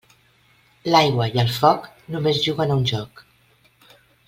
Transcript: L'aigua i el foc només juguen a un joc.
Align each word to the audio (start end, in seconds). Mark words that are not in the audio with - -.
L'aigua 0.93 1.27
i 1.35 1.41
el 1.43 1.51
foc 1.57 1.85
només 2.15 2.41
juguen 2.47 2.73
a 2.73 2.79
un 2.81 2.89
joc. 2.95 3.23